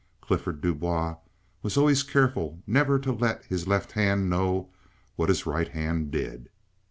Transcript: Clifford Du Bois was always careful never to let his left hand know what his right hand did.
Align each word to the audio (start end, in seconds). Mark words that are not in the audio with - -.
Clifford 0.19 0.61
Du 0.61 0.73
Bois 0.73 1.17
was 1.61 1.77
always 1.77 2.01
careful 2.01 2.63
never 2.65 2.97
to 2.97 3.11
let 3.11 3.45
his 3.45 3.67
left 3.67 3.91
hand 3.91 4.27
know 4.31 4.71
what 5.15 5.29
his 5.29 5.45
right 5.45 5.67
hand 5.67 6.09
did. 6.09 6.49